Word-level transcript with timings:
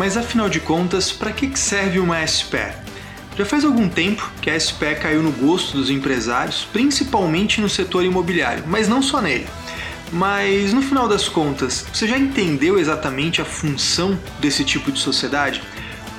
Mas 0.00 0.16
afinal 0.16 0.48
de 0.48 0.60
contas, 0.60 1.12
para 1.12 1.30
que 1.30 1.54
serve 1.58 1.98
uma 1.98 2.26
SPE? 2.26 2.72
Já 3.36 3.44
faz 3.44 3.66
algum 3.66 3.86
tempo 3.86 4.32
que 4.40 4.48
a 4.48 4.58
SPE 4.58 4.94
caiu 4.94 5.22
no 5.22 5.30
gosto 5.30 5.76
dos 5.76 5.90
empresários, 5.90 6.66
principalmente 6.72 7.60
no 7.60 7.68
setor 7.68 8.02
imobiliário, 8.02 8.64
mas 8.66 8.88
não 8.88 9.02
só 9.02 9.20
nele. 9.20 9.46
Mas 10.10 10.72
no 10.72 10.80
final 10.80 11.06
das 11.06 11.28
contas, 11.28 11.84
você 11.92 12.08
já 12.08 12.16
entendeu 12.16 12.78
exatamente 12.78 13.42
a 13.42 13.44
função 13.44 14.18
desse 14.38 14.64
tipo 14.64 14.90
de 14.90 14.98
sociedade? 14.98 15.60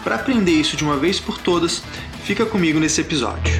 Para 0.03 0.13
aprender 0.13 0.51
isso 0.51 0.77
de 0.77 0.83
uma 0.83 0.97
vez 0.97 1.19
por 1.19 1.39
todas, 1.39 1.81
fica 2.23 2.45
comigo 2.45 2.79
nesse 2.79 3.01
episódio. 3.01 3.51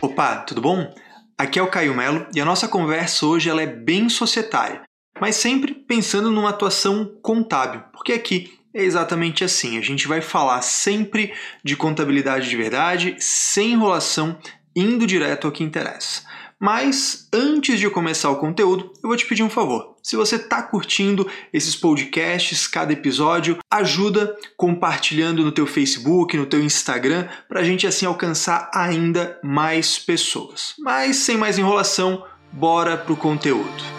Opa, 0.00 0.36
tudo 0.36 0.60
bom? 0.60 0.94
Aqui 1.36 1.58
é 1.58 1.62
o 1.62 1.66
Caio 1.66 1.92
Melo 1.92 2.24
e 2.32 2.40
a 2.40 2.44
nossa 2.44 2.68
conversa 2.68 3.26
hoje 3.26 3.50
ela 3.50 3.62
é 3.62 3.66
bem 3.66 4.08
societária, 4.08 4.82
mas 5.20 5.36
sempre 5.36 5.74
pensando 5.74 6.30
numa 6.30 6.50
atuação 6.50 7.10
contábil, 7.22 7.82
porque 7.92 8.12
aqui 8.12 8.58
é 8.74 8.82
exatamente 8.82 9.44
assim. 9.44 9.78
A 9.78 9.82
gente 9.82 10.06
vai 10.06 10.20
falar 10.20 10.62
sempre 10.62 11.32
de 11.64 11.76
contabilidade 11.76 12.48
de 12.48 12.56
verdade, 12.56 13.16
sem 13.18 13.72
enrolação, 13.72 14.38
indo 14.74 15.06
direto 15.06 15.46
ao 15.46 15.52
que 15.52 15.64
interessa. 15.64 16.22
Mas 16.60 17.28
antes 17.32 17.78
de 17.78 17.88
começar 17.88 18.30
o 18.30 18.36
conteúdo, 18.36 18.92
eu 19.02 19.08
vou 19.08 19.16
te 19.16 19.26
pedir 19.26 19.44
um 19.44 19.50
favor. 19.50 19.96
Se 20.02 20.16
você 20.16 20.36
está 20.36 20.60
curtindo 20.60 21.28
esses 21.52 21.76
podcasts, 21.76 22.66
cada 22.66 22.92
episódio, 22.92 23.58
ajuda 23.70 24.36
compartilhando 24.56 25.44
no 25.44 25.52
teu 25.52 25.66
Facebook, 25.66 26.36
no 26.36 26.46
teu 26.46 26.60
Instagram, 26.60 27.28
para 27.48 27.60
a 27.60 27.64
gente 27.64 27.86
assim 27.86 28.06
alcançar 28.06 28.70
ainda 28.74 29.38
mais 29.42 29.98
pessoas. 29.98 30.74
Mas 30.80 31.16
sem 31.16 31.36
mais 31.36 31.58
enrolação, 31.58 32.24
bora 32.52 32.96
pro 32.96 33.16
conteúdo. 33.16 33.97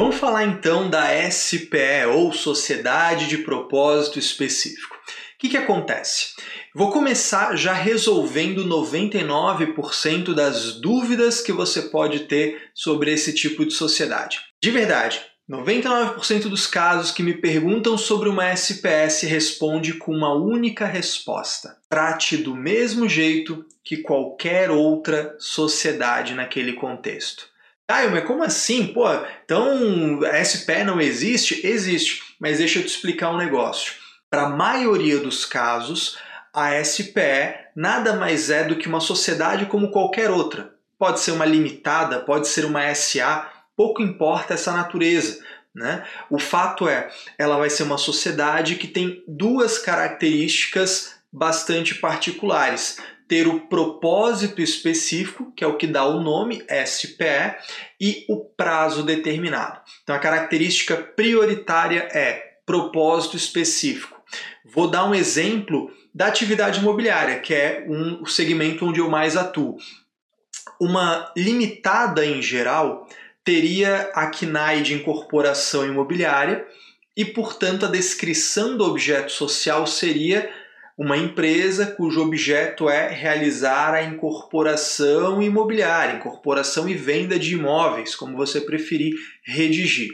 Vamos 0.00 0.14
falar 0.14 0.44
então 0.44 0.88
da 0.88 1.08
SPE 1.28 2.06
ou 2.14 2.32
Sociedade 2.32 3.26
de 3.26 3.38
Propósito 3.38 4.16
Específico. 4.16 4.94
O 4.94 5.38
que, 5.40 5.48
que 5.48 5.56
acontece? 5.56 6.36
Vou 6.72 6.92
começar 6.92 7.56
já 7.56 7.72
resolvendo 7.72 8.64
99% 8.64 10.32
das 10.34 10.80
dúvidas 10.80 11.40
que 11.40 11.50
você 11.50 11.82
pode 11.82 12.20
ter 12.20 12.70
sobre 12.72 13.12
esse 13.12 13.34
tipo 13.34 13.66
de 13.66 13.74
sociedade. 13.74 14.38
De 14.62 14.70
verdade, 14.70 15.20
99% 15.50 16.42
dos 16.42 16.68
casos 16.68 17.10
que 17.10 17.24
me 17.24 17.34
perguntam 17.34 17.98
sobre 17.98 18.28
uma 18.28 18.52
SPS 18.52 19.22
responde 19.22 19.94
com 19.94 20.12
uma 20.12 20.32
única 20.32 20.86
resposta: 20.86 21.76
trate 21.90 22.36
do 22.36 22.54
mesmo 22.54 23.08
jeito 23.08 23.66
que 23.82 23.96
qualquer 23.96 24.70
outra 24.70 25.34
sociedade 25.40 26.34
naquele 26.34 26.74
contexto. 26.74 27.57
Caio, 27.88 28.10
mas 28.10 28.26
como 28.26 28.44
assim? 28.44 28.88
Pô, 28.88 29.06
então 29.42 30.20
SPE 30.44 30.84
não 30.84 31.00
existe? 31.00 31.66
Existe, 31.66 32.22
mas 32.38 32.58
deixa 32.58 32.78
eu 32.78 32.82
te 32.82 32.88
explicar 32.88 33.30
um 33.30 33.38
negócio. 33.38 33.94
Para 34.28 34.42
a 34.42 34.48
maioria 34.50 35.18
dos 35.18 35.46
casos, 35.46 36.18
a 36.52 36.84
SPE 36.84 37.54
nada 37.74 38.14
mais 38.14 38.50
é 38.50 38.62
do 38.62 38.76
que 38.76 38.86
uma 38.86 39.00
sociedade 39.00 39.64
como 39.64 39.90
qualquer 39.90 40.30
outra. 40.30 40.74
Pode 40.98 41.20
ser 41.20 41.30
uma 41.30 41.46
limitada, 41.46 42.20
pode 42.20 42.46
ser 42.48 42.66
uma 42.66 42.94
SA, 42.94 43.50
pouco 43.74 44.02
importa 44.02 44.52
essa 44.52 44.70
natureza. 44.72 45.42
Né? 45.74 46.04
O 46.28 46.38
fato 46.38 46.86
é, 46.86 47.08
ela 47.38 47.56
vai 47.56 47.70
ser 47.70 47.84
uma 47.84 47.96
sociedade 47.96 48.74
que 48.74 48.88
tem 48.88 49.24
duas 49.26 49.78
características 49.78 51.14
bastante 51.32 51.94
particulares. 51.94 52.98
Ter 53.28 53.46
o 53.46 53.60
propósito 53.60 54.62
específico, 54.62 55.52
que 55.54 55.62
é 55.62 55.66
o 55.66 55.76
que 55.76 55.86
dá 55.86 56.04
o 56.04 56.20
nome 56.20 56.64
SPE, 56.86 57.56
e 58.00 58.24
o 58.28 58.44
prazo 58.44 59.02
determinado. 59.02 59.80
Então 60.02 60.16
a 60.16 60.18
característica 60.18 60.96
prioritária 60.96 62.08
é 62.12 62.58
propósito 62.64 63.36
específico. 63.36 64.18
Vou 64.64 64.88
dar 64.90 65.04
um 65.04 65.14
exemplo 65.14 65.90
da 66.14 66.26
atividade 66.26 66.80
imobiliária, 66.80 67.38
que 67.40 67.54
é 67.54 67.84
um, 67.88 68.22
o 68.22 68.26
segmento 68.26 68.84
onde 68.84 69.00
eu 69.00 69.08
mais 69.08 69.36
atuo. 69.36 69.76
Uma 70.80 71.32
limitada 71.36 72.24
em 72.24 72.42
geral 72.42 73.08
teria 73.42 74.10
a 74.14 74.26
CNAE 74.30 74.82
de 74.82 74.94
incorporação 74.94 75.86
imobiliária 75.86 76.66
e, 77.16 77.24
portanto, 77.24 77.86
a 77.86 77.90
descrição 77.90 78.76
do 78.76 78.84
objeto 78.84 79.32
social 79.32 79.86
seria 79.86 80.52
uma 80.98 81.16
empresa 81.16 81.86
cujo 81.86 82.20
objeto 82.20 82.90
é 82.90 83.08
realizar 83.08 83.94
a 83.94 84.02
incorporação 84.02 85.40
imobiliária, 85.40 86.16
incorporação 86.16 86.88
e 86.88 86.94
venda 86.94 87.38
de 87.38 87.54
imóveis, 87.54 88.16
como 88.16 88.36
você 88.36 88.60
preferir 88.60 89.14
redigir. 89.44 90.10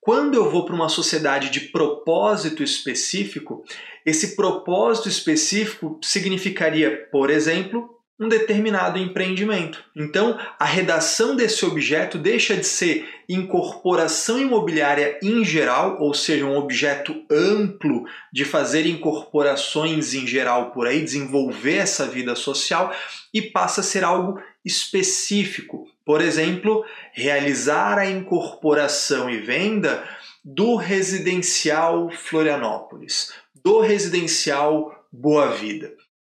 Quando 0.00 0.34
eu 0.34 0.50
vou 0.50 0.64
para 0.64 0.74
uma 0.74 0.88
sociedade 0.88 1.50
de 1.50 1.60
propósito 1.60 2.62
específico, 2.62 3.62
esse 4.04 4.34
propósito 4.34 5.10
específico 5.10 5.98
significaria, 6.02 7.06
por 7.12 7.28
exemplo, 7.28 7.90
um 8.18 8.28
determinado 8.28 8.98
empreendimento. 8.98 9.82
Então, 9.94 10.38
a 10.58 10.64
redação 10.64 11.34
desse 11.34 11.64
objeto 11.64 12.16
deixa 12.16 12.56
de 12.56 12.64
ser 12.64 13.08
incorporação 13.28 14.38
imobiliária 14.38 15.18
em 15.22 15.44
geral, 15.44 16.00
ou 16.00 16.14
seja, 16.14 16.44
um 16.44 16.56
objeto 16.56 17.24
amplo 17.30 18.04
de 18.32 18.44
fazer 18.44 18.86
incorporações 18.86 20.14
em 20.14 20.26
geral 20.26 20.70
por 20.70 20.86
aí, 20.86 21.00
desenvolver 21.00 21.76
essa 21.76 22.06
vida 22.06 22.36
social, 22.36 22.94
e 23.32 23.42
passa 23.42 23.80
a 23.80 23.84
ser 23.84 24.04
algo 24.04 24.40
específico. 24.64 25.88
Por 26.04 26.20
exemplo, 26.20 26.84
realizar 27.12 27.98
a 27.98 28.08
incorporação 28.08 29.28
e 29.28 29.38
venda 29.38 30.04
do 30.44 30.76
residencial 30.76 32.10
Florianópolis, 32.10 33.32
do 33.64 33.80
residencial 33.80 35.04
Boa 35.10 35.48
Vida. 35.48 35.92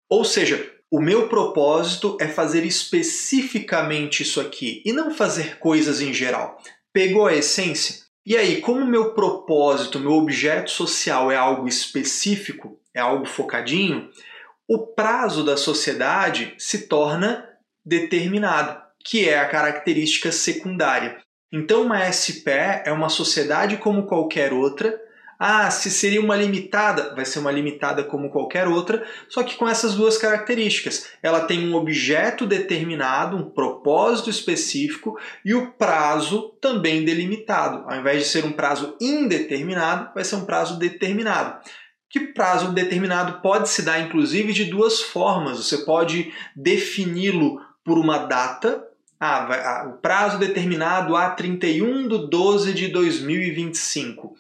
Ou 0.10 0.26
seja, 0.26 0.79
o 0.92 1.00
meu 1.00 1.30
propósito 1.30 2.18
é 2.20 2.28
fazer 2.28 2.66
especificamente 2.66 4.24
isso 4.24 4.42
aqui 4.42 4.82
e 4.86 4.92
não 4.92 5.12
fazer 5.12 5.60
coisas 5.60 6.02
em 6.02 6.14
geral. 6.14 6.60
Pegou 6.92 7.28
a 7.28 7.36
essência? 7.36 8.08
E 8.26 8.36
aí, 8.36 8.60
como 8.60 8.86
meu 8.86 9.14
propósito, 9.14 10.00
meu 10.00 10.14
objeto 10.14 10.72
social 10.72 11.32
é 11.32 11.36
algo 11.36 11.68
específico, 11.68 12.80
é 12.94 13.00
algo 13.00 13.26
focadinho, 13.26 14.10
o 14.68 14.86
prazo 14.86 15.44
da 15.44 15.58
sociedade 15.58 16.54
se 16.58 16.88
torna 16.88 17.48
determinado, 17.84 18.80
que 19.04 19.28
é 19.28 19.40
a 19.40 19.48
característica 19.48 20.32
secundária. 20.32 21.18
Então, 21.52 21.84
uma 21.84 22.12
SPE 22.12 22.84
é 22.86 22.92
uma 22.92 23.10
sociedade 23.10 23.78
como 23.78 24.06
qualquer 24.06 24.54
outra. 24.54 25.00
Ah, 25.42 25.72
se 25.72 25.90
seria 25.90 26.20
uma 26.20 26.36
limitada, 26.36 27.16
vai 27.16 27.24
ser 27.24 27.40
uma 27.40 27.52
limitada 27.52 28.04
como 28.04 28.30
qualquer 28.30 28.68
outra, 28.68 29.08
só 29.30 29.42
que 29.42 29.56
com 29.56 29.70
essas 29.70 29.96
duas 29.96 30.18
características. 30.18 31.08
Ela 31.24 31.46
tem 31.46 31.66
um 31.66 31.76
objeto 31.76 32.46
determinado, 32.46 33.38
um 33.38 33.50
propósito 33.50 34.30
específico 34.30 35.18
e 35.46 35.54
o 35.56 35.72
prazo 35.72 36.50
também 36.60 37.06
delimitado. 37.06 37.90
Ao 37.90 37.98
invés 37.98 38.24
de 38.24 38.28
ser 38.28 38.44
um 38.44 38.52
prazo 38.52 38.98
indeterminado, 39.00 40.14
vai 40.14 40.26
ser 40.26 40.36
um 40.36 40.46
prazo 40.46 40.78
determinado 40.78 41.58
que 42.10 42.20
prazo 42.20 42.72
determinado 42.74 43.40
pode 43.40 43.70
se 43.70 43.84
dar, 43.84 44.00
inclusive, 44.02 44.52
de 44.52 44.66
duas 44.66 45.00
formas. 45.00 45.58
Você 45.58 45.86
pode 45.86 46.34
defini-lo 46.56 47.62
por 47.86 48.00
uma 48.00 48.18
data, 48.18 48.84
ah, 49.20 49.46
ah, 49.46 49.90
o 49.90 50.02
prazo 50.02 50.40
determinado 50.40 51.16
a 51.16 51.30
31 51.30 52.08
de 52.08 52.28
12 52.30 52.74
de 52.74 52.88
2025. 52.88 54.36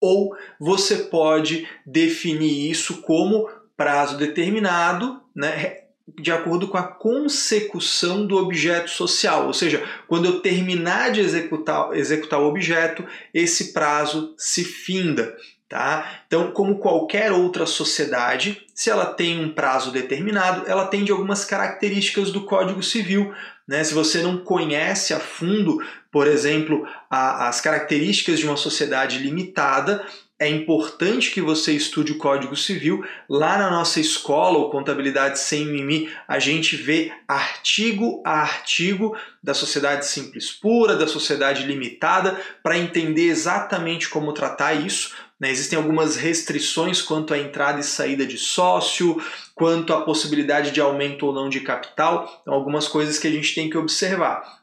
Ou 0.00 0.34
você 0.58 0.96
pode 0.96 1.68
definir 1.84 2.70
isso 2.70 3.02
como 3.02 3.48
prazo 3.76 4.16
determinado, 4.16 5.20
né, 5.34 5.80
de 6.18 6.32
acordo 6.32 6.68
com 6.68 6.76
a 6.76 6.82
consecução 6.82 8.26
do 8.26 8.36
objeto 8.36 8.90
social. 8.90 9.46
Ou 9.46 9.54
seja, 9.54 9.82
quando 10.08 10.26
eu 10.26 10.40
terminar 10.40 11.12
de 11.12 11.20
executar, 11.20 11.96
executar 11.96 12.40
o 12.40 12.46
objeto, 12.46 13.04
esse 13.32 13.72
prazo 13.72 14.34
se 14.36 14.64
finda. 14.64 15.36
Tá? 15.68 16.22
Então, 16.26 16.50
como 16.50 16.78
qualquer 16.78 17.30
outra 17.30 17.64
sociedade, 17.64 18.66
se 18.74 18.90
ela 18.90 19.06
tem 19.06 19.38
um 19.38 19.54
prazo 19.54 19.92
determinado, 19.92 20.68
ela 20.68 20.86
tem 20.86 21.04
de 21.04 21.12
algumas 21.12 21.44
características 21.44 22.32
do 22.32 22.44
Código 22.44 22.82
Civil. 22.82 23.32
Né? 23.68 23.84
Se 23.84 23.94
você 23.94 24.20
não 24.20 24.38
conhece 24.38 25.14
a 25.14 25.20
fundo, 25.20 25.80
por 26.10 26.26
exemplo, 26.26 26.86
a, 27.08 27.48
as 27.48 27.60
características 27.60 28.38
de 28.38 28.46
uma 28.46 28.56
sociedade 28.56 29.18
limitada, 29.18 30.04
é 30.40 30.48
importante 30.48 31.30
que 31.30 31.42
você 31.42 31.72
estude 31.72 32.12
o 32.12 32.16
Código 32.16 32.56
Civil. 32.56 33.04
Lá 33.28 33.58
na 33.58 33.70
nossa 33.70 34.00
escola, 34.00 34.56
o 34.56 34.70
Contabilidade 34.70 35.38
Sem 35.38 35.66
Mimi, 35.66 36.10
a 36.26 36.38
gente 36.38 36.76
vê 36.76 37.12
artigo 37.28 38.22
a 38.24 38.40
artigo 38.40 39.14
da 39.42 39.52
sociedade 39.52 40.06
simples 40.06 40.50
pura, 40.50 40.96
da 40.96 41.06
sociedade 41.06 41.64
limitada, 41.64 42.40
para 42.62 42.78
entender 42.78 43.28
exatamente 43.28 44.08
como 44.08 44.32
tratar 44.32 44.72
isso. 44.72 45.14
Né? 45.38 45.50
Existem 45.50 45.76
algumas 45.76 46.16
restrições 46.16 47.02
quanto 47.02 47.34
à 47.34 47.38
entrada 47.38 47.80
e 47.80 47.84
saída 47.84 48.24
de 48.24 48.38
sócio, 48.38 49.22
quanto 49.54 49.92
à 49.92 50.00
possibilidade 50.00 50.70
de 50.70 50.80
aumento 50.80 51.26
ou 51.26 51.34
não 51.34 51.50
de 51.50 51.60
capital, 51.60 52.40
então, 52.40 52.54
algumas 52.54 52.88
coisas 52.88 53.18
que 53.18 53.28
a 53.28 53.30
gente 53.30 53.54
tem 53.54 53.68
que 53.68 53.76
observar. 53.76 54.59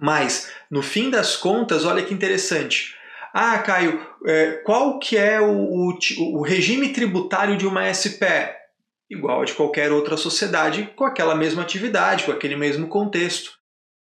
Mas, 0.00 0.50
no 0.70 0.82
fim 0.82 1.10
das 1.10 1.36
contas, 1.36 1.84
olha 1.84 2.02
que 2.02 2.14
interessante. 2.14 2.94
Ah, 3.34 3.58
Caio, 3.58 4.00
é, 4.26 4.52
qual 4.64 4.98
que 4.98 5.16
é 5.16 5.40
o, 5.40 5.52
o, 5.52 5.98
o 6.32 6.42
regime 6.42 6.88
tributário 6.88 7.56
de 7.56 7.66
uma 7.66 7.92
SPE? 7.92 8.58
Igual 9.10 9.42
a 9.42 9.44
de 9.44 9.52
qualquer 9.52 9.92
outra 9.92 10.16
sociedade 10.16 10.90
com 10.96 11.04
aquela 11.04 11.34
mesma 11.34 11.62
atividade, 11.62 12.24
com 12.24 12.32
aquele 12.32 12.56
mesmo 12.56 12.88
contexto. 12.88 13.52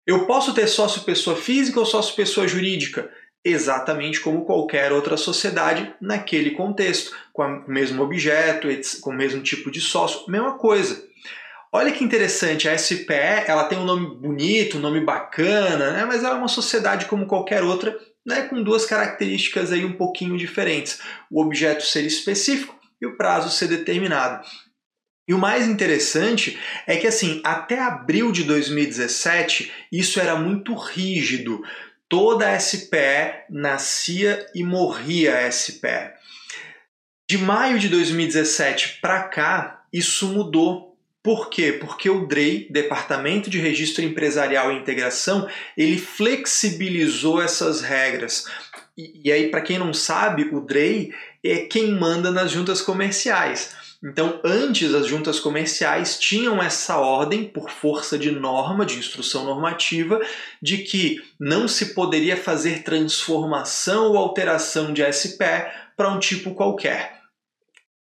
Eu 0.07 0.27
posso 0.27 0.55
ter 0.55 0.67
sócio 0.69 1.03
pessoa 1.03 1.37
física 1.37 1.81
ou 1.81 1.87
sócio 1.87 2.15
pessoa 2.15 2.47
jurídica? 2.47 3.11
Exatamente 3.45 4.21
como 4.21 4.45
qualquer 4.45 4.93
outra 4.93 5.17
sociedade 5.17 5.93
naquele 6.01 6.53
contexto, 6.53 7.17
com 7.33 7.43
o 7.43 7.71
mesmo 7.71 8.03
objeto, 8.03 8.69
com 9.01 9.11
o 9.11 9.17
mesmo 9.17 9.43
tipo 9.43 9.71
de 9.71 9.81
sócio, 9.81 10.31
mesma 10.31 10.57
coisa. 10.59 11.03
Olha 11.73 11.93
que 11.93 12.03
interessante, 12.03 12.69
a 12.69 12.77
SPE 12.77 13.45
ela 13.47 13.65
tem 13.65 13.79
um 13.79 13.85
nome 13.85 14.17
bonito, 14.17 14.77
um 14.77 14.81
nome 14.81 15.01
bacana, 15.01 15.93
né? 15.93 16.05
mas 16.05 16.25
ela 16.25 16.35
é 16.35 16.39
uma 16.39 16.49
sociedade 16.49 17.07
como 17.07 17.27
qualquer 17.27 17.63
outra, 17.63 17.97
né? 18.27 18.43
com 18.43 18.61
duas 18.61 18.85
características 18.85 19.71
aí 19.71 19.85
um 19.85 19.93
pouquinho 19.93 20.37
diferentes. 20.37 21.01
O 21.31 21.41
objeto 21.41 21.85
ser 21.85 22.05
específico 22.05 22.77
e 23.01 23.07
o 23.07 23.17
prazo 23.17 23.57
ser 23.57 23.69
determinado. 23.69 24.45
E 25.29 25.33
o 25.33 25.39
mais 25.39 25.69
interessante 25.69 26.59
é 26.89 26.97
que 26.97 27.07
assim, 27.07 27.41
até 27.45 27.79
abril 27.79 28.33
de 28.33 28.43
2017, 28.43 29.71
isso 29.93 30.19
era 30.19 30.35
muito 30.35 30.75
rígido. 30.75 31.63
Toda 32.09 32.59
SPE 32.59 33.45
nascia 33.49 34.45
e 34.53 34.65
morria 34.65 35.49
SPE. 35.53 36.11
De 37.31 37.39
maio 37.39 37.79
de 37.79 37.89
2017 37.89 38.99
para 39.01 39.23
cá, 39.23 39.85
isso 39.93 40.27
mudou 40.27 40.90
por 41.23 41.51
quê? 41.51 41.73
Porque 41.73 42.09
o 42.09 42.27
DREI, 42.27 42.67
Departamento 42.71 43.51
de 43.51 43.59
Registro 43.59 44.03
Empresarial 44.03 44.73
e 44.73 44.77
Integração, 44.77 45.47
ele 45.77 45.99
flexibilizou 45.99 47.43
essas 47.43 47.83
regras. 47.83 48.47
E, 48.97 49.29
e 49.29 49.33
aí, 49.33 49.51
para 49.51 49.61
quem 49.61 49.79
não 49.79 49.93
sabe, 49.93 50.49
o 50.51 50.61
DREI 50.61 51.13
é 51.45 51.59
quem 51.59 51.93
manda 51.93 52.31
nas 52.31 52.51
juntas 52.51 52.81
comerciais. 52.81 53.75
Então, 54.03 54.41
antes 54.43 54.95
as 54.95 55.07
juntas 55.07 55.39
comerciais 55.39 56.19
tinham 56.19 56.63
essa 56.63 56.97
ordem 56.97 57.45
por 57.45 57.69
força 57.69 58.19
de 58.19 58.31
norma, 58.31 58.87
de 58.87 58.99
instrução 58.99 59.45
normativa, 59.45 60.19
de 60.61 60.79
que 60.79 61.23
não 61.39 61.69
se 61.69 61.95
poderia 61.95 62.37
fazer 62.37 62.83
transformação 62.83 64.13
ou 64.13 64.17
alteração 64.17 64.95
de 64.95 65.03
SPE 65.13 65.67
para 65.95 66.09
um 66.09 66.19
tipo 66.19 66.55
qualquer. 66.55 67.20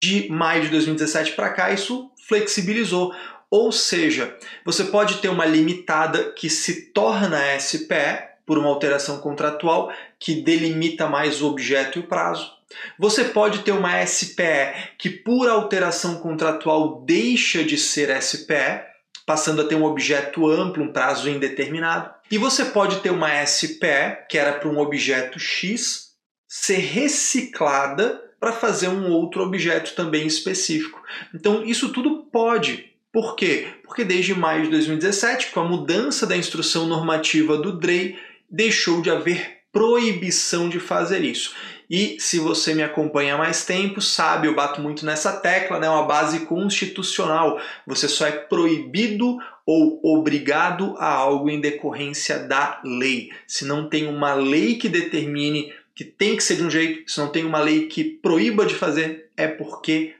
De 0.03 0.27
maio 0.29 0.63
de 0.63 0.67
2017 0.67 1.31
para 1.31 1.49
cá, 1.51 1.71
isso 1.71 2.11
flexibilizou. 2.27 3.15
Ou 3.49 3.71
seja, 3.71 4.37
você 4.65 4.83
pode 4.83 5.19
ter 5.19 5.29
uma 5.29 5.45
limitada 5.45 6.33
que 6.33 6.49
se 6.49 6.91
torna 6.91 7.57
SPE 7.57 8.21
por 8.45 8.57
uma 8.57 8.67
alteração 8.67 9.21
contratual 9.21 9.93
que 10.19 10.41
delimita 10.41 11.07
mais 11.07 11.41
o 11.41 11.47
objeto 11.47 11.97
e 11.97 12.01
o 12.01 12.07
prazo. 12.07 12.51
Você 12.99 13.23
pode 13.23 13.59
ter 13.59 13.71
uma 13.71 14.05
SPE 14.05 14.73
que, 14.99 15.09
por 15.09 15.47
alteração 15.47 16.15
contratual, 16.15 17.01
deixa 17.05 17.63
de 17.63 17.77
ser 17.77 18.09
SPE, 18.21 18.81
passando 19.25 19.61
a 19.61 19.65
ter 19.65 19.75
um 19.75 19.85
objeto 19.85 20.49
amplo, 20.49 20.83
um 20.83 20.91
prazo 20.91 21.29
indeterminado. 21.29 22.13
E 22.29 22.37
você 22.37 22.65
pode 22.65 22.99
ter 22.99 23.09
uma 23.09 23.45
SPE, 23.45 24.27
que 24.29 24.37
era 24.37 24.51
para 24.51 24.67
um 24.67 24.79
objeto 24.79 25.39
X, 25.39 26.09
ser 26.45 26.79
reciclada 26.79 28.21
para 28.43 28.51
fazer 28.51 28.89
um 28.89 29.09
outro 29.09 29.41
objeto 29.41 29.95
também 29.95 30.27
específico. 30.27 31.01
Então, 31.33 31.63
isso 31.63 31.93
tudo 31.93 32.27
pode. 32.29 32.91
Por 33.09 33.37
quê? 33.37 33.67
Porque 33.85 34.03
desde 34.03 34.35
maio 34.35 34.63
de 34.63 34.69
2017, 34.69 35.51
com 35.51 35.61
a 35.61 35.63
mudança 35.63 36.27
da 36.27 36.35
instrução 36.35 36.85
normativa 36.85 37.55
do 37.55 37.71
DREI, 37.71 38.19
deixou 38.51 39.01
de 39.01 39.09
haver 39.09 39.59
proibição 39.71 40.67
de 40.67 40.77
fazer 40.77 41.23
isso. 41.23 41.55
E 41.89 42.17
se 42.19 42.37
você 42.37 42.73
me 42.73 42.83
acompanha 42.83 43.35
há 43.35 43.37
mais 43.37 43.63
tempo, 43.65 44.01
sabe, 44.01 44.47
eu 44.47 44.55
bato 44.55 44.81
muito 44.81 45.05
nessa 45.05 45.31
tecla, 45.31 45.79
né? 45.79 45.87
Uma 45.87 46.03
base 46.03 46.41
constitucional. 46.41 47.61
Você 47.87 48.09
só 48.09 48.27
é 48.27 48.31
proibido 48.31 49.37
ou 49.65 50.01
obrigado 50.03 50.95
a 50.97 51.07
algo 51.07 51.49
em 51.49 51.61
decorrência 51.61 52.39
da 52.39 52.81
lei. 52.83 53.31
Se 53.47 53.63
não 53.63 53.87
tem 53.87 54.05
uma 54.05 54.33
lei 54.33 54.75
que 54.75 54.89
determine 54.89 55.71
que 55.95 56.03
tem 56.03 56.35
que 56.35 56.43
ser 56.43 56.55
de 56.55 56.63
um 56.63 56.69
jeito, 56.69 57.09
se 57.11 57.19
não 57.19 57.29
tem 57.29 57.45
uma 57.45 57.59
lei 57.59 57.87
que 57.87 58.03
proíba 58.03 58.65
de 58.65 58.75
fazer, 58.75 59.29
é 59.37 59.47
porque 59.47 60.15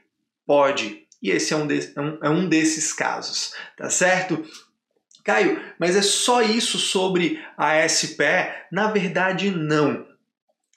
pode. 0.46 1.04
E 1.22 1.30
esse 1.30 1.52
é 1.52 1.56
um, 1.56 1.66
de, 1.66 1.92
é 1.96 2.00
um, 2.00 2.18
é 2.22 2.30
um 2.30 2.48
desses 2.48 2.92
casos, 2.92 3.54
tá 3.76 3.88
certo? 3.88 4.44
Caio, 5.24 5.60
mas 5.78 5.96
é 5.96 6.02
só 6.02 6.42
isso 6.42 6.78
sobre 6.78 7.42
a 7.56 7.88
SPE? 7.88 8.52
Na 8.70 8.88
verdade, 8.88 9.50
não. 9.50 10.06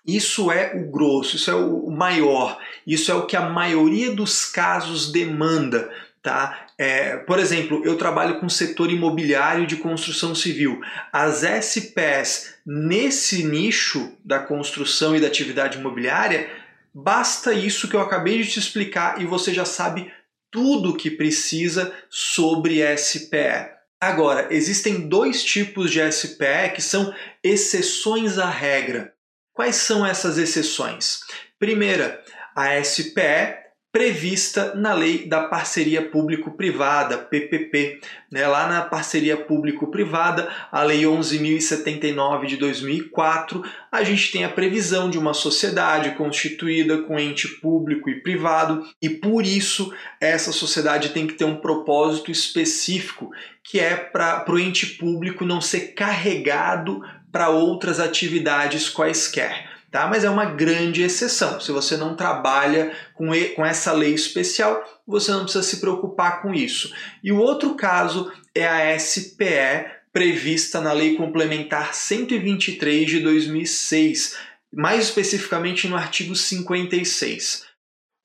Isso 0.05 0.49
é 0.49 0.73
o 0.73 0.89
grosso, 0.89 1.35
isso 1.35 1.51
é 1.51 1.55
o 1.55 1.89
maior, 1.91 2.57
isso 2.85 3.11
é 3.11 3.13
o 3.13 3.25
que 3.25 3.35
a 3.35 3.49
maioria 3.49 4.15
dos 4.15 4.45
casos 4.45 5.11
demanda. 5.11 5.91
Tá? 6.23 6.66
É, 6.79 7.17
por 7.17 7.39
exemplo, 7.39 7.81
eu 7.83 7.97
trabalho 7.97 8.39
com 8.39 8.45
o 8.45 8.51
setor 8.51 8.91
imobiliário 8.91 9.65
de 9.65 9.77
construção 9.77 10.35
civil. 10.35 10.79
As 11.11 11.43
SPS 11.43 12.53
nesse 12.65 13.43
nicho 13.43 14.15
da 14.23 14.39
construção 14.39 15.15
e 15.15 15.19
da 15.19 15.25
atividade 15.25 15.79
imobiliária, 15.79 16.49
basta 16.93 17.51
isso 17.51 17.87
que 17.87 17.95
eu 17.95 18.01
acabei 18.01 18.43
de 18.43 18.51
te 18.51 18.59
explicar 18.59 19.19
e 19.19 19.25
você 19.25 19.51
já 19.51 19.65
sabe 19.65 20.11
tudo 20.51 20.91
o 20.91 20.97
que 20.97 21.09
precisa 21.09 21.93
sobre 22.09 22.81
SPE. 22.95 23.75
Agora, 23.99 24.47
existem 24.51 25.07
dois 25.07 25.43
tipos 25.43 25.91
de 25.91 25.99
SPE 26.11 26.73
que 26.75 26.81
são 26.81 27.11
exceções 27.43 28.37
à 28.37 28.47
regra. 28.47 29.13
Quais 29.51 29.77
são 29.77 30.05
essas 30.05 30.37
exceções? 30.37 31.21
Primeira, 31.57 32.23
a 32.55 32.83
SPE 32.83 33.66
prevista 33.91 34.75
na 34.75 34.93
lei 34.93 35.27
da 35.27 35.45
parceria 35.45 36.01
público-privada, 36.01 37.17
PPP. 37.17 37.99
Né? 38.31 38.45
Lá 38.45 38.67
na 38.67 38.81
parceria 38.81 39.37
público-privada, 39.37 40.47
a 40.71 40.83
lei 40.83 41.03
11.079 41.03 42.45
de 42.45 42.57
2004, 42.57 43.63
a 43.91 44.03
gente 44.03 44.31
tem 44.31 44.43
a 44.43 44.49
previsão 44.49 45.09
de 45.09 45.17
uma 45.17 45.33
sociedade 45.33 46.11
constituída 46.11 47.01
com 47.03 47.19
ente 47.19 47.47
público 47.47 48.09
e 48.09 48.21
privado, 48.21 48.85
e 49.01 49.09
por 49.09 49.45
isso 49.45 49.93
essa 50.19 50.51
sociedade 50.51 51.09
tem 51.09 51.25
que 51.25 51.33
ter 51.33 51.45
um 51.45 51.55
propósito 51.55 52.29
específico, 52.29 53.31
que 53.63 53.79
é 53.79 53.95
para 53.95 54.45
o 54.47 54.59
ente 54.59 54.85
público 54.85 55.45
não 55.45 55.61
ser 55.61 55.93
carregado 55.93 57.01
para 57.31 57.49
outras 57.49 57.99
atividades 57.99 58.89
quaisquer 58.89 59.66
tá? 59.91 60.07
Mas 60.07 60.23
é 60.23 60.29
uma 60.29 60.45
grande 60.45 61.01
exceção. 61.01 61.59
Se 61.59 61.71
você 61.71 61.97
não 61.97 62.15
trabalha 62.15 62.95
com, 63.13 63.27
com 63.55 63.65
essa 63.65 63.91
lei 63.91 64.13
especial, 64.13 64.83
você 65.05 65.31
não 65.31 65.43
precisa 65.43 65.63
se 65.63 65.79
preocupar 65.79 66.41
com 66.41 66.53
isso. 66.53 66.93
E 67.23 67.31
o 67.31 67.37
outro 67.37 67.75
caso 67.75 68.31
é 68.53 68.67
a 68.67 68.99
SPE 68.99 69.97
prevista 70.11 70.81
na 70.81 70.93
Lei 70.93 71.15
Complementar 71.15 71.93
123 71.93 73.07
de 73.07 73.19
2006, 73.19 74.35
mais 74.73 75.05
especificamente 75.05 75.87
no 75.87 75.95
artigo 75.95 76.35
56. 76.35 77.65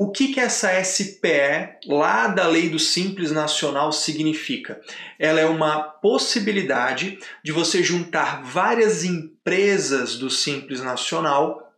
O 0.02 0.11
que, 0.11 0.35
que 0.35 0.40
essa 0.40 0.82
SPE 0.82 1.78
lá 1.87 2.26
da 2.26 2.49
Lei 2.49 2.68
do 2.68 2.78
Simples 2.80 3.30
Nacional 3.30 3.92
significa? 3.92 4.80
Ela 5.16 5.38
é 5.38 5.47
uma 5.47 5.80
possibilidade 5.80 7.21
de 7.44 7.52
você 7.52 7.85
juntar 7.85 8.42
várias 8.42 9.04
empresas 9.04 10.16
do 10.16 10.28
Simples 10.28 10.80
Nacional 10.82 11.73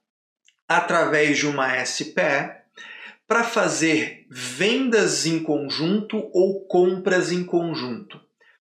através 0.67 1.37
de 1.37 1.47
uma 1.47 1.85
SPE 1.85 2.51
para 3.29 3.45
fazer 3.45 4.27
vendas 4.31 5.27
em 5.27 5.43
conjunto 5.43 6.17
ou 6.33 6.65
compras 6.67 7.31
em 7.31 7.45
conjunto. 7.45 8.19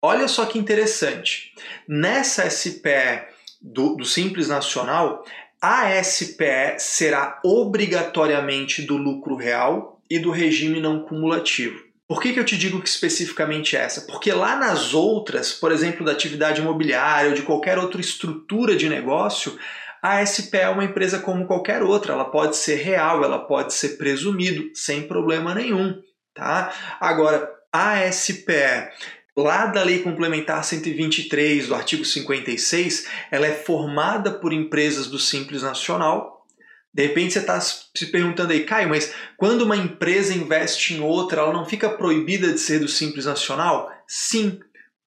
Olha 0.02 0.26
só 0.26 0.44
que 0.46 0.58
interessante. 0.58 1.54
Nessa 1.86 2.50
SPE 2.50 3.28
do, 3.62 3.94
do 3.94 4.04
Simples 4.04 4.48
Nacional, 4.48 5.24
a 5.60 6.02
SPE 6.02 6.78
será 6.78 7.40
obrigatoriamente 7.44 8.82
do 8.82 8.96
lucro 8.96 9.36
real 9.36 10.00
e 10.10 10.18
do 10.18 10.30
regime 10.30 10.80
não 10.80 11.02
cumulativo. 11.02 11.84
Por 12.08 12.22
que, 12.22 12.32
que 12.32 12.38
eu 12.38 12.44
te 12.44 12.56
digo 12.56 12.80
que 12.80 12.88
especificamente 12.88 13.76
essa? 13.76 14.02
Porque 14.02 14.32
lá 14.32 14.54
nas 14.56 14.94
outras, 14.94 15.52
por 15.52 15.72
exemplo, 15.72 16.04
da 16.04 16.12
atividade 16.12 16.60
imobiliária 16.60 17.30
ou 17.30 17.34
de 17.34 17.42
qualquer 17.42 17.78
outra 17.78 18.00
estrutura 18.00 18.76
de 18.76 18.88
negócio, 18.88 19.58
a 20.00 20.24
SPE 20.24 20.58
é 20.58 20.68
uma 20.68 20.84
empresa 20.84 21.18
como 21.18 21.46
qualquer 21.46 21.82
outra, 21.82 22.12
ela 22.12 22.26
pode 22.26 22.56
ser 22.56 22.76
real, 22.76 23.24
ela 23.24 23.40
pode 23.40 23.74
ser 23.74 23.96
presumido, 23.96 24.70
sem 24.72 25.02
problema 25.02 25.52
nenhum, 25.52 26.00
tá? 26.32 26.72
Agora, 27.00 27.50
a 27.72 28.10
SPE 28.12 28.88
lá 29.36 29.66
da 29.66 29.82
Lei 29.82 29.98
Complementar 29.98 30.64
123, 30.64 31.68
do 31.68 31.74
artigo 31.74 32.04
56, 32.04 33.06
ela 33.30 33.46
é 33.46 33.52
formada 33.52 34.30
por 34.30 34.52
empresas 34.52 35.08
do 35.08 35.18
Simples 35.18 35.62
Nacional. 35.62 36.44
De 36.92 37.02
repente 37.02 37.34
você 37.34 37.40
está 37.40 37.60
se 37.60 38.06
perguntando 38.10 38.52
aí, 38.52 38.64
Caio, 38.64 38.88
mas 38.88 39.12
quando 39.36 39.62
uma 39.62 39.76
empresa 39.76 40.32
investe 40.32 40.94
em 40.94 41.00
outra, 41.00 41.42
ela 41.42 41.52
não 41.52 41.66
fica 41.66 41.90
proibida 41.90 42.50
de 42.52 42.58
ser 42.58 42.78
do 42.78 42.88
Simples 42.88 43.26
Nacional? 43.26 43.92
Sim, 44.08 44.60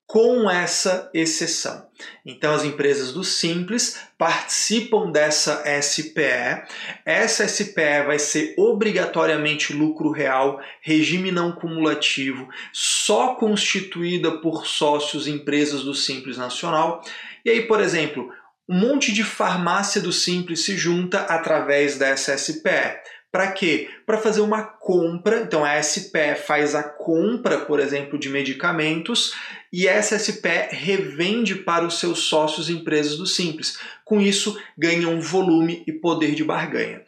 com 0.10 0.50
essa 0.50 1.08
exceção. 1.14 1.88
Então, 2.26 2.52
as 2.52 2.64
empresas 2.64 3.14
do 3.14 3.24
Simples 3.24 4.00
participam 4.18 5.12
dessa 5.12 5.64
SPE. 5.80 6.64
Essa 7.06 7.48
SPE 7.48 8.08
vai 8.08 8.18
ser 8.18 8.56
obrigatoriamente 8.58 9.72
lucro 9.72 10.10
real, 10.10 10.60
regime 10.82 11.32
não 11.32 11.52
cumulativo, 11.52 12.50
só 12.74 13.36
constituída 13.36 14.32
por 14.42 14.66
sócios 14.66 15.28
e 15.28 15.32
empresas 15.32 15.84
do 15.84 15.94
Simples 15.94 16.40
Nacional. 16.40 17.04
E 17.46 17.52
aí, 17.52 17.68
por 17.68 17.80
exemplo, 17.80 18.32
um 18.68 18.80
monte 18.80 19.14
de 19.14 19.24
farmácia 19.24 20.02
do 20.02 20.12
Simples 20.12 20.66
se 20.66 20.76
junta 20.76 21.20
através 21.20 22.00
dessa 22.00 22.36
SPE. 22.36 22.98
Para 23.32 23.52
quê? 23.52 23.90
Para 24.06 24.18
fazer 24.18 24.42
uma 24.42 24.64
compra. 24.64 25.42
Então 25.42 25.64
a 25.64 25.82
SPE 25.82 26.36
faz 26.46 26.74
a 26.74 26.84
compra, 26.84 27.60
por 27.60 27.80
exemplo, 27.80 28.18
de 28.18 28.30
medicamentos 28.30 29.34
e 29.72 29.88
essa 29.88 30.18
SPE 30.18 30.70
revende 30.72 31.56
para 31.56 31.86
os 31.86 32.00
seus 32.00 32.20
sócios 32.20 32.70
empresas 32.70 33.18
do 33.18 33.28
Simples. 33.28 33.78
Com 34.04 34.20
isso, 34.20 34.60
ganham 34.78 35.22
volume 35.22 35.84
e 35.86 35.94
poder 35.94 36.34
de 36.34 36.44
barganha. 36.44 37.04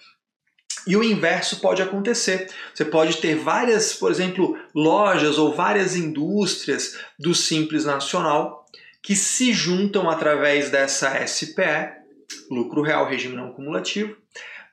E 0.86 0.96
o 0.96 1.04
inverso 1.04 1.60
pode 1.60 1.82
acontecer. 1.82 2.50
Você 2.74 2.86
pode 2.86 3.18
ter 3.18 3.36
várias, 3.36 3.94
por 3.94 4.12
exemplo, 4.12 4.58
lojas 4.74 5.38
ou 5.38 5.54
várias 5.54 5.96
indústrias 5.96 6.98
do 7.20 7.36
Simples 7.36 7.86
Nacional 7.86 8.66
que 9.02 9.16
se 9.16 9.52
juntam 9.52 10.10
através 10.10 10.70
dessa 10.70 11.26
SPE, 11.26 12.02
lucro 12.50 12.84
real, 12.84 13.08
regime 13.08 13.36
não 13.36 13.52
cumulativo, 13.52 14.16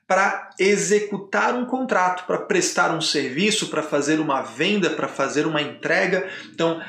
para 0.09 0.49
executar 0.57 1.53
um 1.53 1.65
contrato, 1.65 2.25
para 2.25 2.39
prestar 2.39 2.89
um 2.89 2.99
serviço, 2.99 3.67
para 3.67 3.83
fazer 3.83 4.19
uma 4.19 4.41
venda, 4.41 4.89
para 4.89 5.07
fazer 5.07 5.45
uma 5.45 5.61
entrega. 5.61 6.27
Então, 6.51 6.81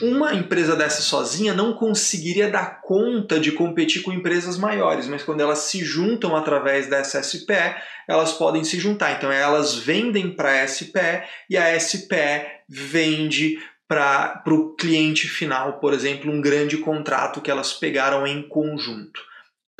uma 0.00 0.32
empresa 0.34 0.76
dessa 0.76 1.02
sozinha 1.02 1.52
não 1.52 1.72
conseguiria 1.72 2.48
dar 2.48 2.80
conta 2.80 3.40
de 3.40 3.50
competir 3.50 4.02
com 4.02 4.12
empresas 4.12 4.56
maiores, 4.56 5.08
mas 5.08 5.24
quando 5.24 5.40
elas 5.40 5.58
se 5.58 5.84
juntam 5.84 6.36
através 6.36 6.86
dessa 6.86 7.20
SPE, 7.20 7.74
elas 8.06 8.34
podem 8.34 8.62
se 8.62 8.78
juntar. 8.78 9.16
Então, 9.16 9.32
elas 9.32 9.74
vendem 9.74 10.30
para 10.30 10.62
a 10.62 10.68
SPE 10.68 11.24
e 11.50 11.56
a 11.56 11.76
SPE 11.76 12.46
vende 12.68 13.58
para 13.88 14.44
o 14.46 14.76
cliente 14.76 15.26
final, 15.26 15.80
por 15.80 15.92
exemplo, 15.92 16.30
um 16.30 16.40
grande 16.40 16.76
contrato 16.76 17.40
que 17.40 17.50
elas 17.50 17.72
pegaram 17.72 18.24
em 18.24 18.46
conjunto. 18.48 19.28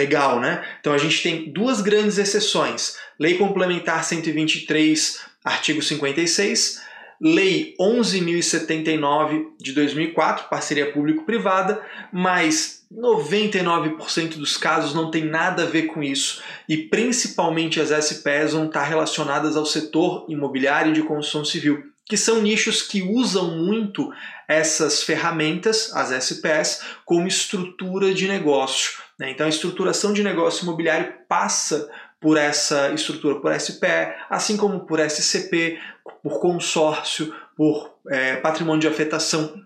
Legal, 0.01 0.41
né? 0.41 0.65
Então 0.81 0.95
a 0.95 0.99
gente 0.99 1.23
tem 1.23 1.53
duas 1.53 1.83
grandes 1.83 2.17
exceções: 2.17 2.97
Lei 3.19 3.37
Complementar 3.37 4.03
123, 4.03 5.21
artigo 5.45 5.83
56, 5.83 6.81
Lei 7.21 7.75
11.079 7.79 9.49
de 9.59 9.75
2004, 9.75 10.49
parceria 10.49 10.91
público-privada, 10.91 11.83
mas 12.11 12.83
99% 12.91 14.39
dos 14.39 14.57
casos 14.57 14.95
não 14.95 15.11
tem 15.11 15.27
nada 15.27 15.65
a 15.65 15.67
ver 15.67 15.83
com 15.83 16.03
isso. 16.03 16.43
E 16.67 16.79
principalmente 16.79 17.79
as 17.79 17.91
SPs 17.91 18.55
vão 18.55 18.65
estar 18.65 18.85
relacionadas 18.85 19.55
ao 19.55 19.67
setor 19.67 20.25
imobiliário 20.31 20.93
e 20.93 20.95
de 20.95 21.03
construção 21.03 21.45
civil, 21.45 21.83
que 22.07 22.17
são 22.17 22.41
nichos 22.41 22.81
que 22.81 23.03
usam 23.03 23.59
muito 23.59 24.11
essas 24.51 25.05
ferramentas, 25.05 25.93
as 25.95 26.11
SPS, 26.11 26.81
como 27.05 27.29
estrutura 27.29 28.13
de 28.13 28.27
negócio. 28.27 28.99
Né? 29.17 29.31
Então, 29.31 29.47
a 29.47 29.49
estruturação 29.49 30.13
de 30.13 30.25
negócio 30.25 30.65
imobiliário 30.65 31.15
passa 31.29 31.89
por 32.21 32.37
essa 32.37 32.93
estrutura, 32.93 33.41
por 33.41 33.59
SPE, 33.59 34.13
assim 34.29 34.57
como 34.57 34.81
por 34.81 34.99
SCP, 34.99 35.79
por 36.21 36.41
consórcio, 36.41 37.33
por 37.57 37.95
é, 38.09 38.37
patrimônio 38.37 38.81
de 38.81 38.89
afetação, 38.89 39.65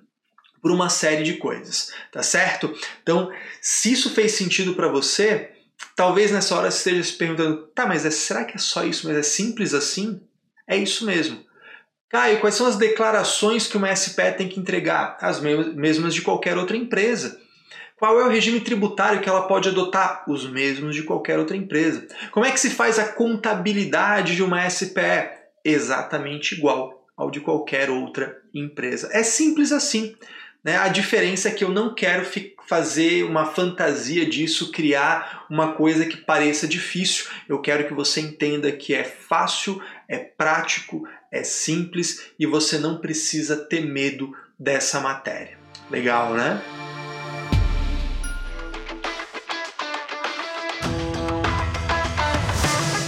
por 0.61 0.71
uma 0.71 0.91
série 0.91 1.25
de 1.25 1.35
coisas, 1.35 1.91
tá 2.13 2.23
certo? 2.23 2.73
Então, 3.03 3.33
se 3.63 3.91
isso 3.91 4.11
fez 4.11 4.33
sentido 4.33 4.75
para 4.75 4.89
você, 4.89 5.51
talvez 5.97 6.31
nessa 6.31 6.57
hora 6.57 6.71
você 6.71 6.91
esteja 6.91 7.03
se 7.03 7.13
perguntando, 7.15 7.69
tá, 7.75 7.87
mas 7.87 8.05
é, 8.05 8.11
será 8.11 8.45
que 8.45 8.57
é 8.57 8.59
só 8.61 8.85
isso? 8.85 9.07
Mas 9.09 9.17
é 9.17 9.23
simples 9.23 9.73
assim? 9.73 10.21
É 10.67 10.77
isso 10.77 11.07
mesmo. 11.07 11.43
Caio, 12.09 12.41
quais 12.41 12.55
são 12.55 12.67
as 12.67 12.77
declarações 12.77 13.67
que 13.67 13.77
uma 13.77 13.95
SPE 13.95 14.37
tem 14.37 14.49
que 14.49 14.61
entregar? 14.61 15.17
As 15.21 15.41
mesmas 15.41 16.15
de 16.15 16.23
qualquer 16.23 16.57
outra 16.57 16.77
empresa. 16.77 17.41
Qual 17.97 18.21
é 18.21 18.25
o 18.25 18.29
regime 18.29 18.61
tributário 18.61 19.21
que 19.21 19.29
ela 19.29 19.47
pode 19.47 19.69
adotar? 19.69 20.25
Os 20.29 20.49
mesmos 20.49 20.95
de 20.95 21.03
qualquer 21.03 21.39
outra 21.39 21.57
empresa. 21.57 22.07
Como 22.31 22.45
é 22.45 22.51
que 22.51 22.61
se 22.61 22.71
faz 22.71 22.99
a 22.99 23.09
contabilidade 23.09 24.37
de 24.37 24.43
uma 24.43 24.69
SPE? 24.69 25.31
Exatamente 25.65 26.55
igual 26.55 27.05
ao 27.17 27.31
de 27.31 27.41
qualquer 27.41 27.91
outra 27.91 28.37
empresa. 28.53 29.09
É 29.13 29.23
simples 29.23 29.73
assim. 29.73 30.15
Né? 30.63 30.77
A 30.77 30.89
diferença 30.89 31.49
é 31.49 31.53
que 31.53 31.63
eu 31.63 31.69
não 31.69 31.95
quero 31.95 32.27
fazer 32.67 33.25
uma 33.25 33.47
fantasia 33.47 34.25
disso, 34.25 34.73
criar 34.73 35.47
uma 35.51 35.73
coisa 35.73 36.07
que 36.07 36.17
pareça 36.17 36.67
difícil. 36.67 37.27
Eu 37.49 37.61
quero 37.61 37.87
que 37.87 37.93
você 37.93 38.21
entenda 38.21 38.73
que 38.73 38.95
é 38.95 39.05
fácil, 39.05 39.81
é 40.09 40.19
prático, 40.19 41.07
é 41.35 41.43
simples 41.43 42.27
e 42.39 42.47
você 42.47 42.79
não 42.79 42.99
precisa 42.99 43.57
ter 43.57 43.85
medo 43.85 44.33
dessa 44.57 45.01
matéria. 45.01 45.59
Legal, 45.91 46.33
né? 46.33 46.63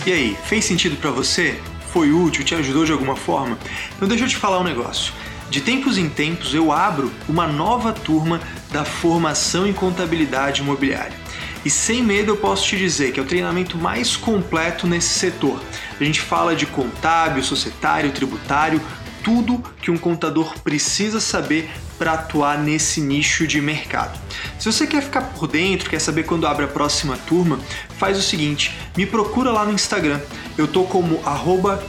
E 0.04 0.12
aí, 0.12 0.36
fez 0.46 0.64
sentido 0.64 0.96
para 0.96 1.10
você? 1.10 1.60
Foi 1.92 2.10
útil? 2.10 2.44
Te 2.44 2.56
ajudou 2.56 2.84
de 2.84 2.92
alguma 2.92 3.14
forma? 3.14 3.56
Então 3.94 4.08
deixa 4.08 4.24
eu 4.24 4.28
te 4.28 4.36
falar 4.36 4.58
um 4.58 4.64
negócio. 4.64 5.12
De 5.48 5.60
tempos 5.60 5.96
em 5.96 6.08
tempos 6.08 6.52
eu 6.52 6.72
abro 6.72 7.12
uma 7.28 7.46
nova 7.46 7.92
turma 7.92 8.40
da 8.72 8.84
formação 8.84 9.66
em 9.68 9.72
contabilidade 9.72 10.62
imobiliária. 10.62 11.25
E 11.66 11.70
sem 11.70 12.00
medo 12.00 12.30
eu 12.30 12.36
posso 12.36 12.64
te 12.64 12.76
dizer 12.76 13.10
que 13.10 13.18
é 13.18 13.22
o 13.24 13.26
treinamento 13.26 13.76
mais 13.76 14.16
completo 14.16 14.86
nesse 14.86 15.18
setor. 15.18 15.60
A 16.00 16.04
gente 16.04 16.20
fala 16.20 16.54
de 16.54 16.64
contábil, 16.64 17.42
societário, 17.42 18.12
tributário, 18.12 18.80
tudo 19.24 19.60
que 19.82 19.90
um 19.90 19.98
contador 19.98 20.54
precisa 20.60 21.18
saber 21.18 21.68
para 21.98 22.12
atuar 22.12 22.56
nesse 22.56 23.00
nicho 23.00 23.48
de 23.48 23.60
mercado. 23.60 24.16
Se 24.60 24.70
você 24.70 24.86
quer 24.86 25.02
ficar 25.02 25.22
por 25.22 25.48
dentro, 25.48 25.90
quer 25.90 25.98
saber 25.98 26.22
quando 26.22 26.46
abre 26.46 26.66
a 26.66 26.68
próxima 26.68 27.16
turma, 27.26 27.58
faz 27.98 28.16
o 28.16 28.22
seguinte, 28.22 28.72
me 28.96 29.04
procura 29.04 29.50
lá 29.50 29.64
no 29.64 29.72
Instagram. 29.72 30.20
Eu 30.56 30.68
tô 30.68 30.84
como 30.84 31.20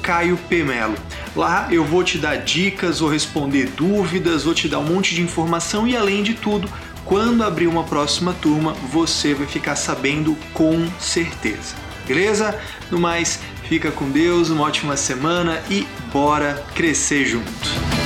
@caio_pmelo. 0.01 0.95
Lá 1.35 1.67
eu 1.69 1.85
vou 1.85 2.03
te 2.03 2.17
dar 2.17 2.37
dicas, 2.37 2.99
vou 2.99 3.11
responder 3.11 3.69
dúvidas, 3.77 4.43
vou 4.43 4.55
te 4.55 4.67
dar 4.67 4.79
um 4.79 4.85
monte 4.85 5.13
de 5.13 5.21
informação 5.21 5.87
e 5.87 5.95
além 5.95 6.23
de 6.23 6.33
tudo, 6.33 6.67
quando 7.07 7.43
abrir 7.43 7.67
uma 7.67 7.83
próxima 7.83 8.33
turma, 8.33 8.73
você 8.91 9.33
vai 9.33 9.47
ficar 9.47 9.75
sabendo 9.75 10.37
com 10.53 10.85
certeza. 10.99 11.75
Beleza? 12.05 12.59
No 12.91 12.99
mais, 12.99 13.39
fica 13.63 13.91
com 13.91 14.09
Deus, 14.09 14.49
uma 14.49 14.63
ótima 14.63 14.95
semana 14.97 15.61
e 15.69 15.87
bora 16.11 16.63
crescer 16.75 17.25
junto. 17.25 17.96